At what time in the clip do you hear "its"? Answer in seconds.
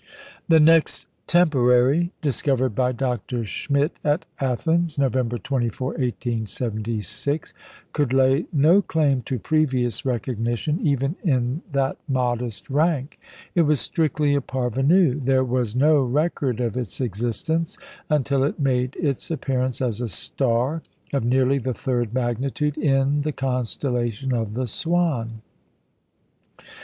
16.75-16.99, 18.95-19.29